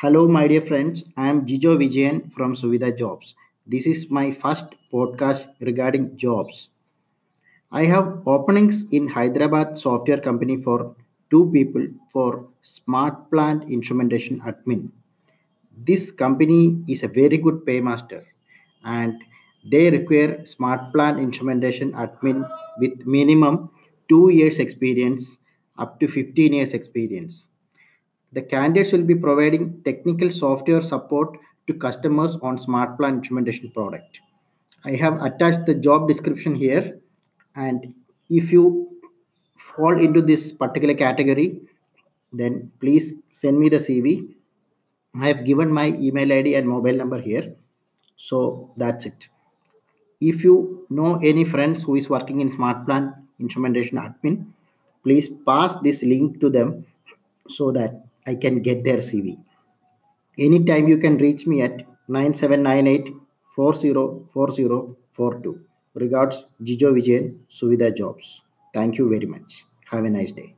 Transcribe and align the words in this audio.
Hello, 0.00 0.28
my 0.28 0.46
dear 0.46 0.60
friends. 0.60 1.04
I 1.16 1.28
am 1.28 1.44
Jijo 1.44 1.76
Vijayan 1.76 2.30
from 2.30 2.54
Suvidha 2.54 2.96
Jobs. 2.96 3.34
This 3.66 3.84
is 3.84 4.08
my 4.08 4.30
first 4.30 4.76
podcast 4.92 5.48
regarding 5.60 6.16
jobs. 6.16 6.70
I 7.72 7.82
have 7.86 8.22
openings 8.24 8.84
in 8.92 9.08
Hyderabad 9.08 9.76
software 9.76 10.20
company 10.20 10.56
for 10.62 10.94
two 11.30 11.50
people 11.52 11.88
for 12.12 12.46
smart 12.62 13.28
plant 13.32 13.64
instrumentation 13.68 14.40
admin. 14.42 14.92
This 15.76 16.12
company 16.12 16.80
is 16.86 17.02
a 17.02 17.08
very 17.08 17.36
good 17.36 17.66
paymaster 17.66 18.22
and 18.84 19.20
they 19.68 19.90
require 19.90 20.46
smart 20.46 20.92
plant 20.92 21.18
instrumentation 21.18 21.90
admin 21.94 22.48
with 22.78 23.04
minimum 23.04 23.70
2 24.08 24.28
years 24.28 24.60
experience 24.60 25.38
up 25.76 25.98
to 25.98 26.06
15 26.06 26.52
years 26.52 26.72
experience. 26.72 27.48
The 28.32 28.42
candidates 28.42 28.92
will 28.92 29.04
be 29.04 29.14
providing 29.14 29.82
technical 29.82 30.30
software 30.30 30.82
support 30.82 31.38
to 31.66 31.74
customers 31.74 32.36
on 32.42 32.58
smart 32.58 32.98
plant 32.98 33.18
instrumentation 33.18 33.70
product. 33.70 34.20
I 34.84 34.92
have 34.92 35.20
attached 35.22 35.66
the 35.66 35.74
job 35.74 36.08
description 36.08 36.54
here 36.54 36.98
and 37.56 37.94
if 38.28 38.52
you 38.52 38.98
fall 39.56 39.98
into 39.98 40.22
this 40.22 40.52
particular 40.52 40.94
category 40.94 41.60
then 42.32 42.70
please 42.80 43.14
send 43.32 43.58
me 43.58 43.68
the 43.68 43.78
CV. 43.78 44.34
I 45.14 45.26
have 45.28 45.44
given 45.44 45.72
my 45.72 45.88
email 45.88 46.32
ID 46.32 46.54
and 46.54 46.68
mobile 46.68 46.94
number 46.94 47.20
here. 47.20 47.54
So 48.16 48.72
that's 48.76 49.06
it. 49.06 49.28
If 50.20 50.44
you 50.44 50.86
know 50.90 51.18
any 51.22 51.44
friends 51.44 51.82
who 51.82 51.94
is 51.94 52.10
working 52.10 52.40
in 52.40 52.50
smart 52.50 52.84
plant 52.84 53.14
instrumentation 53.40 53.98
admin, 53.98 54.46
please 55.02 55.28
pass 55.28 55.76
this 55.76 56.02
link 56.02 56.40
to 56.40 56.50
them 56.50 56.84
so 57.48 57.70
that 57.72 58.04
I 58.30 58.34
can 58.36 58.62
get 58.68 58.84
their 58.84 58.98
CV. 59.08 59.38
Anytime 60.38 60.88
you 60.88 60.98
can 60.98 61.18
reach 61.18 61.46
me 61.46 61.62
at 61.62 61.82
9798 62.08 63.14
404042. 63.56 65.60
Regards, 65.94 66.46
Jijo 66.62 66.92
Vijayan, 66.98 67.38
Suvidha 67.50 67.94
Jobs. 67.96 68.42
Thank 68.74 68.98
you 68.98 69.08
very 69.10 69.26
much. 69.26 69.64
Have 69.90 70.04
a 70.04 70.10
nice 70.10 70.32
day. 70.32 70.54